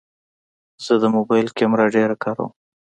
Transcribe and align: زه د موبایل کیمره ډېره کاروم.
زه 0.85 0.93
د 1.01 1.03
موبایل 1.15 1.47
کیمره 1.57 1.85
ډېره 1.95 2.15
کاروم. 2.23 2.51